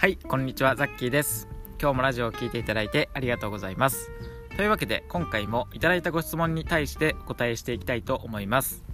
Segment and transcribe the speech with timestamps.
[0.00, 1.48] はいこんにちはザッキーです。
[1.82, 4.12] 今日もラジオを聴いていただいてありがとうございます。
[4.56, 8.84] というわけで今回もいただいたご質問に対してお答えしていきたいと思います。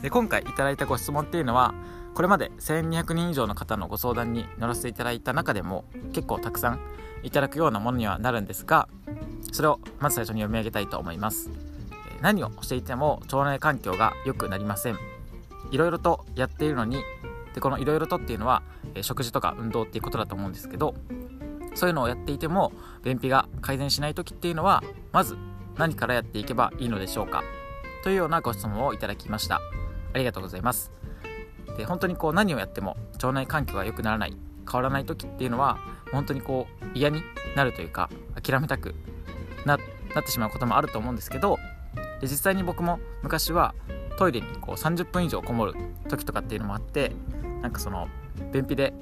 [0.00, 1.74] で今回いただいたご質問っていうのは
[2.14, 5.84] これまで1200人以上の方のご相談に乗らせていただいた中でも
[6.14, 6.80] 結構たくさん
[7.22, 8.88] いただくようなものにはなるんですが
[9.52, 11.50] それをまず最初に読み上げたいと思います。
[12.22, 14.96] 何をしていても腸内環境が良くなりません。
[15.70, 17.02] いろいろとやっているのに
[17.56, 18.62] でこのいろいろとっていうのは、
[18.94, 20.94] え食事とか運動っていうことだと思うんですけど
[21.74, 25.36] そういうのをやっていても便秘が改善しない時っていうのはまず
[25.76, 27.42] 何からやっていけばいいのでしょうか
[28.04, 29.60] というようなご質問をいただきました。
[30.12, 30.92] ありがとうございます。
[31.76, 34.36] で本当にこう何をやっても腸内環境が良くならない
[34.70, 35.78] 変わらない時っていうのは
[36.12, 37.22] 本当にこう嫌に
[37.54, 38.08] なるというか
[38.40, 38.94] 諦めたく
[39.64, 39.78] なっ
[40.24, 41.58] てしまうこともあると思うんですけど
[42.20, 43.74] で実際に僕も昔は
[44.18, 45.74] トイレにこう30分以上こもる
[46.08, 47.12] 時とかっていうのもあって
[47.62, 48.08] なんかその
[48.52, 48.92] 便秘で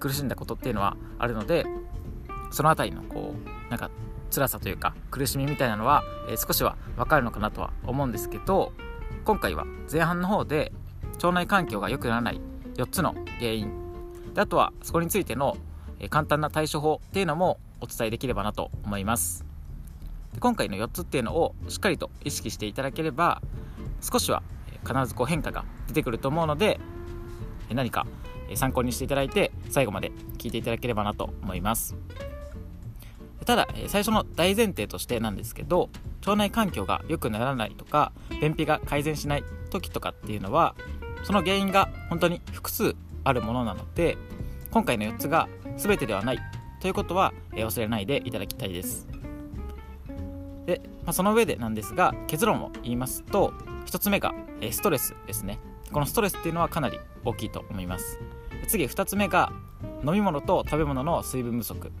[0.00, 1.66] 苦しんだことっていうのはあるので
[2.50, 3.90] その辺りのこうなんか
[4.30, 8.72] 辛さというか苦しみみたいなのは、えー、少しは分かるのかなとは思うんですけど
[9.24, 10.72] 今回は前半の方で
[11.16, 12.40] 腸内環境が良くならない
[12.74, 13.70] 4つの原因
[14.34, 15.56] であとはそこについての、
[16.00, 19.44] え、簡単な対処法っていうのもお伝えできればなと思います。
[20.32, 23.40] で今回の4つっていうのをしっかりと意識していただければ
[24.00, 24.42] 少しは
[24.86, 26.80] 必ずこう変化が出てくると思うので
[27.70, 28.06] 何か
[28.54, 31.96] 参考にしていただいて最後まで聞いていただければなと思います。
[33.44, 40.74] ただ最初の大前提としてなんですけど腸内環境が良くならないとか便秘が改善しない時とかっていうのは
[41.24, 44.16] その原因が本当に複数あるものなので
[44.70, 46.38] 今回の4つが全てではない
[46.80, 49.06] ということは忘れないでいただきたいです。
[50.66, 53.52] で、まあ、その上でなんですが結論を言いますと
[53.86, 54.34] 1つ目が
[54.70, 55.58] ストレスですね。
[55.94, 58.18] このストレスっていうのはかなり大きいと思います。
[58.66, 59.52] 次2つ目が
[60.04, 61.92] 飲み物と食べ物の水分不足。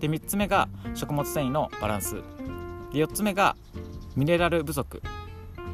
[0.00, 2.16] で3つ目が食物繊維のバランス。
[2.92, 3.56] で4つ目が
[4.16, 5.00] ミネラル不足。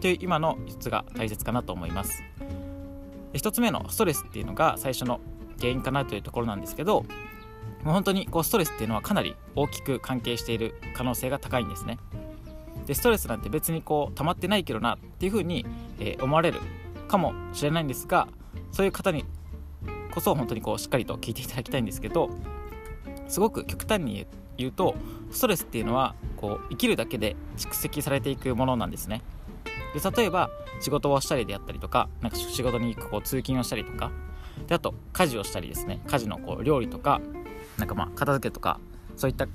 [0.03, 2.22] という今の4つが大切かなと思います。
[3.32, 5.22] 1つ目のストレスっていうのが最初の
[5.59, 7.06] 原因かなというところなんですけど
[7.84, 11.99] もう本当にこうストレスっていうのはかなり大きく関係している可能性が高いんですね。
[12.84, 15.65] でストレスなんて別にこう溜まってないけどなっていうふうに、
[15.99, 16.61] えー、思われる
[17.12, 18.27] かもしれないんですが
[18.73, 19.27] そういう方に
[20.11, 22.31] こそ本当にこうしっかりと聞いていただきたいんですけど
[23.28, 24.95] すごく極端に言うと
[25.31, 29.23] ストレスっていうのはこう生きるだけで蓄積されていくものなんですね。
[29.95, 30.49] で例えば
[30.81, 34.11] 仕事をしたりであったりとかなんか仕事に行くこう通勤をしたりとか
[34.67, 36.00] であと家事をしたりですね。
[36.06, 37.21] 家事のこう料理とか
[37.77, 38.81] なんかまあ片付けとか
[39.17, 39.47] そういった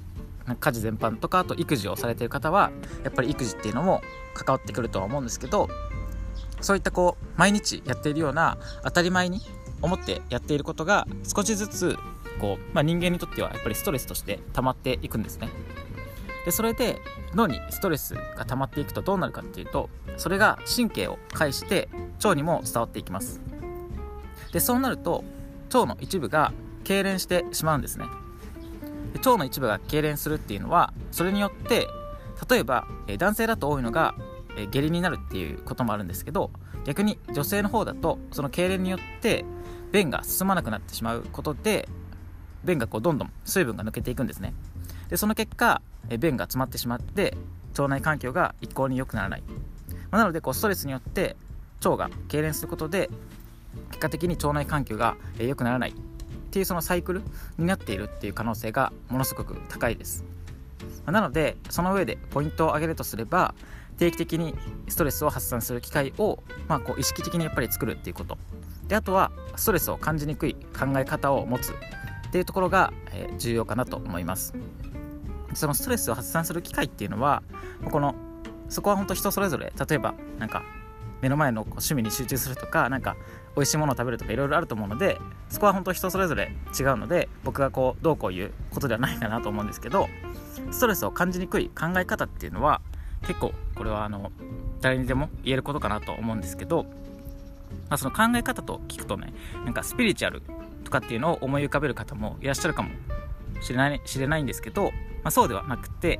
[0.59, 2.72] 家事全般とかあと育児をされてる方は
[3.03, 4.01] やっぱり育児っていうのも
[4.35, 5.68] 関わってくるとは思うんですけど
[6.62, 9.41] そういったこう毎日やっているような当たり前に
[9.81, 11.97] 思ってやっていることが少しずつ
[12.40, 15.50] こう、まあ、人間にとってはやっぱりストレスとして溜まっていくんですね。
[16.45, 17.01] でそれで
[17.35, 21.90] 脳にストレスが溜まっていくとどうなるかっていうとそれが神経を介して
[22.23, 23.41] 腸にも伝わっていきます。
[24.51, 25.24] でそうなると
[25.74, 26.53] 腸の一部が
[26.85, 28.06] 痙攣してしまうんですね。
[29.13, 31.88] で腸の一部が痙攣するっていうのはそれによって
[32.50, 32.88] 例えば、
[33.18, 34.13] 男性だと多いのが、
[34.57, 36.51] え下痢になるっていうこともあるんですけど
[36.85, 39.45] 逆に女性の方だとその痙攣によって
[39.91, 41.88] 便が進まなくなってしまうことで
[42.66, 44.53] 便がこうどんどん水分が抜けていくんですね。
[45.09, 47.38] でその結果え便が詰まってしまって
[47.72, 49.44] 腸内環境が一向に良くならない、
[50.12, 51.35] まあ、なのでこうストレスによって
[51.84, 53.09] 腸が痙攣することで
[53.89, 55.91] 結果的に腸内環境が良くならない。
[55.91, 57.22] っていうそのサイクル
[57.57, 60.24] になっているっていう可能性がものすごく高いです。
[61.06, 63.53] なのでその上でポイントを挙げるとすれば
[63.97, 64.55] 定期的に
[64.87, 68.37] ストレスを発散する機会を、まあ、こう意識的にやっぱり作るっていうこと。
[68.87, 71.75] であとはストレスを感じにくい考え方を持つっ
[72.31, 74.53] ていうところが、え重要かなと思います。
[75.53, 77.41] そのストレスを発散する機会っていうのは
[77.89, 78.15] この
[78.69, 79.73] そこは本当人それぞれ。
[79.89, 80.63] 例えばなんか
[81.21, 83.15] 目の前の趣味に集中するとかなんか
[83.55, 85.17] 美味しいものを食べるとかいろいろあると思うので
[85.50, 90.07] そこは本当人それぞれ違うので僕がこうどうこう言うことではないかなと思うんですけど
[90.71, 92.81] ストレスを感じにくい考え方っていうのは
[93.21, 94.31] 結構これはあの
[94.81, 96.83] 誰にでも言えることかなと思うんですけど、
[97.89, 99.33] まあ、その考え方と聞くとね
[99.65, 100.41] なんかスピリチュアル
[100.83, 102.89] とかっていうのを思い浮かべる方もいらっしゃるかも
[103.61, 104.91] しれない知れないんですけど、ま
[105.25, 106.19] あ、そうではなくて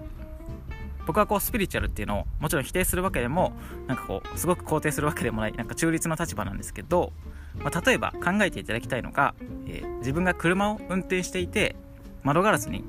[1.06, 3.54] 僕はこうスピリチュアルっていうのをもちろん否定するわけでも
[3.88, 7.14] なんかこうすごく肯定するわけでもないなんか中立の立場なんですけど、
[7.60, 9.34] まあ、例えば考えていただきたいのが、
[9.68, 11.78] えー、自分が車を運転していて
[12.24, 12.84] 窓ガラスに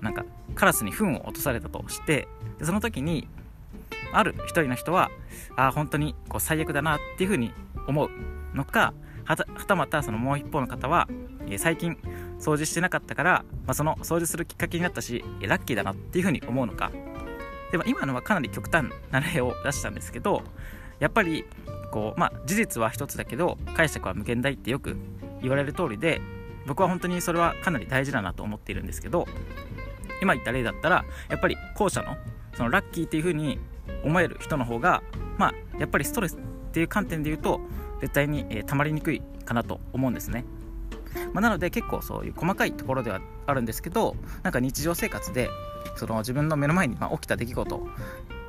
[0.00, 0.24] なんか
[0.54, 3.28] カラスに糞を落とされたとしてでその時に
[4.12, 5.10] ある一人の人は
[5.56, 7.52] ああ本当にこう最悪だなっていうふうに
[7.86, 8.10] 思う
[8.54, 11.08] のかはたまたそのもう一方の方は、
[11.48, 11.96] え、最近
[12.40, 16.90] 掃除してなかったから、まあ、その掃除するきっかけになったしラッキーだなっていうふうに思うのか。
[17.70, 20.42] でも今のはかなり極端な例を出したんですけど
[20.98, 21.44] やっぱり
[21.92, 24.96] こう、まあ、事実は一つだけど解釈は無限大ってよく
[25.40, 26.20] 言われる通りで
[26.66, 29.26] 僕は本当にそれはかなり大事だなと思っているんですけど
[30.20, 32.16] 今言った例だったらやっぱり後者の
[32.56, 33.58] そのラッキーっていう風に
[34.04, 35.02] 思える人の方が
[35.38, 36.38] まあやっぱりストレスっ
[36.72, 37.60] ていう観点で言うと
[38.00, 40.44] 絶対に、えー、溜まりにくいかなと思うんですね、
[41.32, 45.48] まあ、なので結構そういう細かいところではあるんですけどなんか日常生活で
[45.96, 47.86] その自分の目の前にま起きた出来事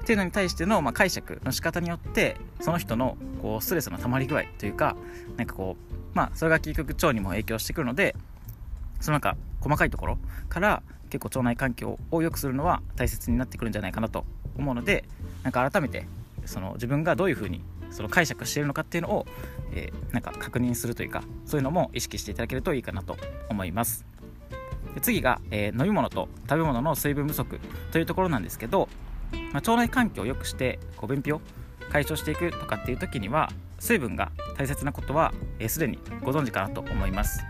[0.01, 4.95] っていうのに対してのま解釈の仕方によってその人のこうストレスの溜まり具合というか
[5.37, 8.15] なんかこうまあそれが結局腸にも影響してくるので
[8.99, 10.17] そのなんか細かいところ
[10.49, 14.25] から結構腸内環境を良くするのは大切になってくるんじゃないかなと
[14.57, 15.05] 思うので
[15.43, 16.07] なんか改めて
[16.45, 17.61] その自分がどういうふうに
[17.91, 19.25] その解釈しているのかっていうのを、
[19.73, 23.17] えー、なんか確認するというかそういうのも意識していただけるといいかなと
[23.49, 24.05] 思います。
[24.95, 27.59] で次が、えー、飲み物と食べ物の水分不足
[27.91, 28.89] というところなんですけど、
[29.31, 31.41] まあ、腸内環境を良くしてこう便秘を
[31.91, 33.49] 解消していくとかっていう時には
[33.79, 35.33] 水分が大切なことは
[35.67, 37.41] すで、えー、にご存知かなと思います。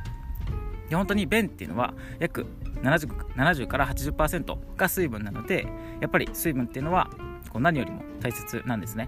[0.92, 2.46] で本当に便っていうのは約
[2.84, 3.08] 70,
[3.38, 5.66] 70から80%が水分なので
[6.02, 7.10] やっぱり水分っていうのは
[7.50, 9.08] こう何よりも大切なんですね。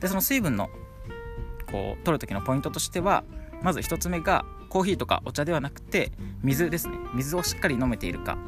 [0.00, 0.70] でその水分の
[1.70, 3.22] こう取る時のポイントとしては
[3.62, 6.10] まず1つ目がコーヒーとかお茶ではなくて
[6.42, 6.96] 水ですね。
[7.14, 8.38] 水をしっかり飲めているか。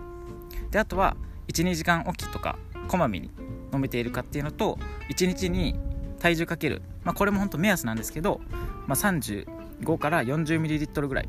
[0.71, 1.15] であとは
[1.53, 2.59] 12時間おきとか
[2.89, 3.31] こまめに
[3.71, 4.79] 飲めているかっていうのと
[5.11, 5.79] 1日に
[6.21, 8.41] 体重かける、まあ、これも本当目安なんですけど、
[8.87, 11.29] まあ、35から 40ml ぐらい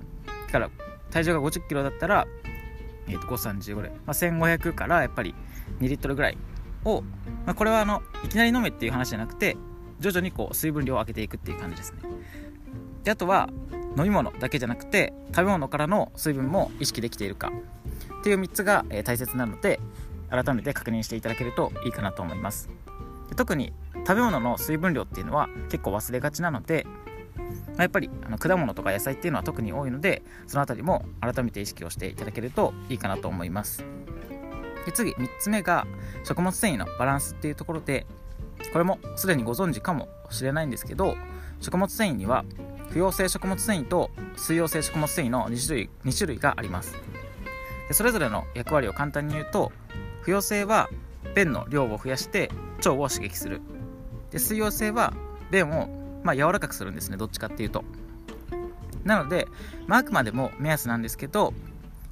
[0.51, 0.69] から
[1.11, 2.27] 体重が 50kg だったら、
[3.07, 5.35] えー、と535ぐらい、まあ、1500からやっぱり
[5.79, 6.37] 2リットルぐらい
[6.85, 7.01] を、
[7.45, 9.57] まあ、これはあのいきなり飲めっていう話じゃなくて
[9.99, 11.99] 徐々にこう水分量を上げていくっていう感じですね。
[13.03, 13.49] であとは
[13.97, 17.51] 飲み物だけじゃなくて食べ物からの水分も意識できているか。
[18.19, 19.79] っていう3つが、えー、大切なので
[20.29, 22.69] 改めて確認していただけるといいかなと思います。
[23.35, 23.73] 特に
[24.05, 26.85] 食べ物の水分量っていうのは結構忘れがちなので
[27.77, 33.85] やっぱりあの果物とか野菜っていうのは特に多いのでその辺りも改めて意識をしていただけるといいかなと思います。
[34.85, 35.85] で次3つ目が
[36.23, 38.05] 食物繊維のバランスっていうところで
[38.73, 41.15] これもすでにご存知かもしれないんですけど
[41.61, 42.45] 食物繊維には
[42.89, 46.95] 不溶性食物繊維と水溶性食物繊維の2種類 ,2 種類があります。
[47.87, 49.71] でそれぞれの役割を簡単に言うと
[50.21, 50.89] 不溶性は
[51.35, 53.61] 便の量を増やして腸を刺激する。
[54.31, 55.13] で水溶性は
[55.51, 57.83] 便をまあ柔らかくするんですねどっちかっていうと。
[59.03, 59.47] なので、
[59.87, 61.53] まあ、あくまでも目安なんですけど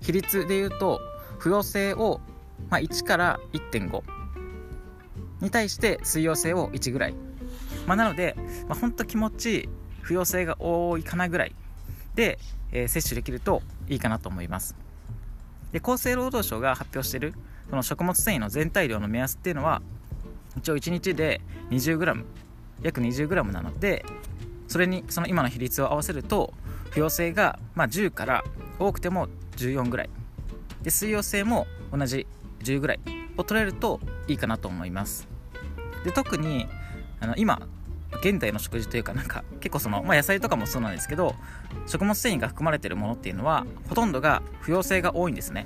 [0.01, 1.01] 比率で言うと
[1.38, 2.21] 不溶性を、
[2.69, 4.01] まあ、1から1.5
[5.42, 7.15] に対して水溶性を1ぐらい、
[7.86, 8.36] まあ、なので、
[8.68, 9.69] まあ、ほんと気持ち
[10.01, 11.56] 不溶性が多いかなぐらい
[12.15, 12.39] で、
[12.71, 14.75] えー、摂取できるといいかなと思います。
[15.71, 17.33] で厚生労働省が発表している
[17.69, 19.81] その食物繊維の全体量の目安っていうのは
[20.57, 22.24] 一応1日で 20g
[22.81, 24.06] 約 20g なので
[24.68, 26.53] それにその今の比率を合わせると
[26.89, 28.44] 不溶性がまあ10から
[28.79, 29.27] 多くても
[29.57, 30.09] 14ぐらい。
[30.81, 32.27] で水溶性も同じ
[32.63, 33.00] 10ぐらい
[33.38, 35.27] を取れるといいかなと思います。
[36.03, 36.68] で特に
[37.19, 37.62] あの今
[38.24, 41.36] 現代の食事というかなんか結構その、まあ、野菜とかもそうなんですけど
[41.88, 45.65] 食物繊維が含まれてるものっていうのはほとんどが不溶性が多いんですね。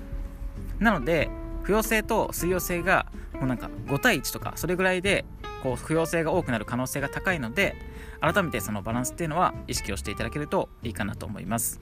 [0.80, 1.30] なので
[1.63, 5.25] 不溶性と水溶性がもうなんか5対1とかそれぐらいで
[5.63, 7.75] こう不溶性が多くなる可能性が高いので
[8.20, 11.80] 改めてそのバランスっていうのは意識をしていただけるといいかなと思います。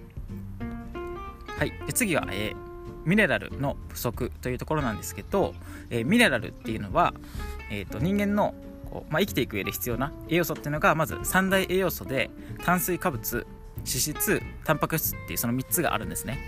[1.58, 1.74] はい。
[1.86, 2.56] で次は、えー、
[3.06, 5.54] ミネラルの不足というところなんですけど、
[5.90, 7.14] えー、ミネラルっていうのは、
[7.70, 8.54] えーと、人間の
[8.90, 12.30] こう、まあ、生きていく上で必要な栄養素っていうのがまず三大栄養素で
[12.64, 13.46] 炭水化物
[13.80, 16.40] 脂質タンパク質っていうその3つがあるんですね。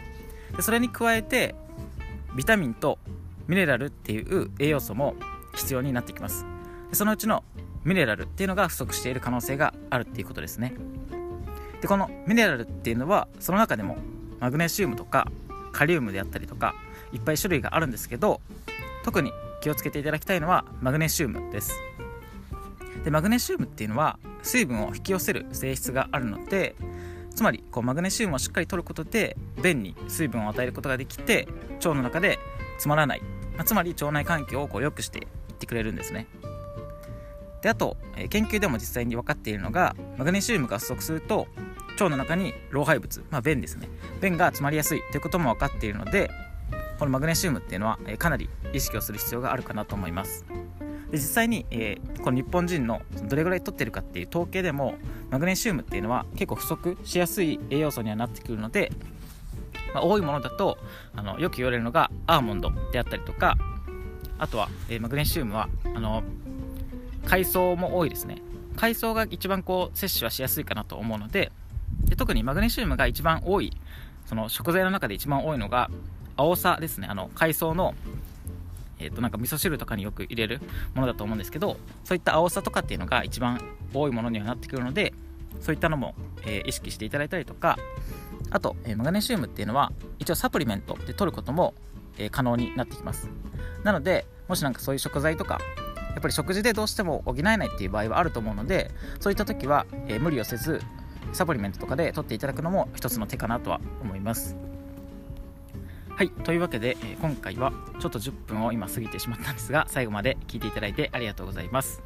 [0.55, 1.55] でそれに加えて
[2.35, 2.99] ビタミンと
[3.47, 5.15] ミネラルっていう栄養素も
[5.55, 6.45] 必要になってきます。
[6.93, 7.43] そのうちの
[7.83, 10.73] ミネラルっていうのが不足している可能性があるっていうことですね。
[11.81, 13.97] でこのミネラルっていうのはその中でも
[14.39, 15.27] マグネシウムとか
[15.71, 16.75] カリウムであったりとか
[17.11, 18.39] いっぱい種類があるんですけど
[19.03, 19.31] 特に
[19.61, 21.79] 気をつけていただきたいのはマグネシウムです。
[23.03, 26.75] でマグネシウムっていうのは水分を引き寄せる性質があるので
[27.35, 32.37] つまりこうマグネシウムをしっかり取ることで便に水分を与えることができて腸の中で
[32.73, 33.21] 詰まらない、
[33.55, 36.27] まあ、つまり腸内環境をこう良くしていってくれるんですね。
[37.61, 41.47] であと、え、研究でも実際に分かっているのがマグネシウムが不足すると
[41.91, 43.87] 腸の中に老廃物、まあ、便ですね。
[44.21, 46.31] 便が詰まりやすいということも分かっているので
[46.97, 50.45] このマグネシウムっていうのは、え、かなり意識をする必要があるかなと思います。
[51.11, 54.95] で実際に、えー、この日本人のどれぐらい取ってるかっていう統計でも
[55.29, 58.91] マグネシウムっていうのは結構不足しやすい栄養素にはなってくるので
[59.93, 60.77] まあ、多いものだと
[61.15, 63.57] あのよく言われるのがアーモンドであったりとか
[64.37, 66.23] あとは、えー、マグネシウムはあの
[67.25, 68.41] 海藻も多いですね。
[68.75, 71.51] 海藻が一番こう摂取はしやすいかなと思うので
[72.05, 73.73] で特にマグネシウムが一番多い
[74.25, 75.89] その食材の中で一番多いのが
[76.37, 77.07] 青さですね。
[77.09, 77.93] あの海藻の
[79.01, 80.61] えー、となんか味噌汁とかによく入れる
[80.93, 83.59] ものだと思うんですけどそういった青さとかっていうのが一番
[83.93, 85.13] 多いものにはなってくるので
[85.59, 86.13] そういったのも、
[86.45, 87.77] えー、意識していただいたりとか
[88.51, 91.73] あと、えー、マグネシウムっていうのは一応サプリメントで取ることも、
[92.17, 93.29] えー、可能になってきます。
[93.83, 95.59] なのでもしなんかそういう食材とか
[96.11, 100.81] やっぱり食事でどうしても補えないっていう場合はあると思うのでそういった時は、え無理をせず
[101.33, 104.55] サプリメントとかで取っていただくのも一つの手かなとは思います。
[106.09, 112.03] はいというわけで、え今回はちょっと10分を今過ぎてしまったんですが最後まで聞いていただいてありがとうございます、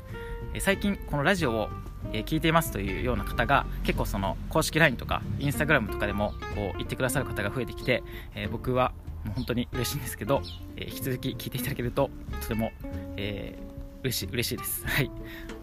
[0.54, 1.70] え最近このラジオを
[2.14, 8.04] え聞いていますというような方が結構その公式 LINE とか Instagram とかでもこう言ってくださる方が増えてきて、
[8.36, 8.94] え僕は
[9.26, 10.42] もう本当に嬉しいんですけど、
[10.78, 12.10] え引き続き聞いていただけると
[12.42, 12.72] とても、
[13.18, 13.75] えー、
[14.06, 14.86] 嬉しい嬉しいです。
[14.86, 15.10] はい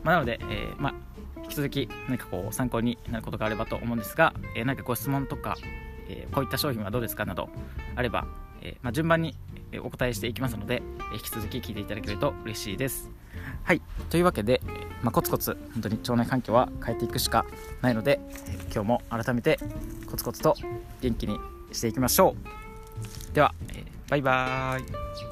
[0.03, 0.95] まあ、なので、えー、まあ、
[1.43, 5.57] 引き続き何かこう参考になることがあればと思うんですが、えー、何かご質問とか、
[6.09, 7.49] えこういった商品はどうですかなど
[7.95, 8.27] あれば、
[8.61, 9.37] えまあ、順番に
[9.83, 10.83] お答えしていきますので、
[11.13, 13.11] え引き続き聞いていただけると嬉しいです。
[13.65, 13.81] はい
[14.11, 14.61] というわけで、
[15.03, 17.47] まあ、コツコツ本当に腸内環境は変えていくしか
[17.81, 18.21] ないので
[18.75, 19.59] 今日も改めて
[20.11, 20.57] コツコツと
[21.01, 21.39] 元気に
[21.71, 22.35] していきましょ
[23.31, 25.32] うでは、えバイバーイ